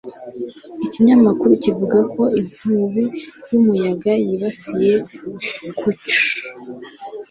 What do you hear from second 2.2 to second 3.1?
inkubi